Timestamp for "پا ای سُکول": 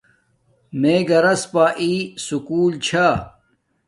1.51-2.73